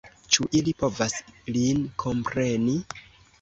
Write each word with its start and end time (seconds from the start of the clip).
Ĉu 0.35 0.45
ili 0.59 0.71
povas 0.83 1.17
lin 1.59 1.85
kompreni? 2.05 2.75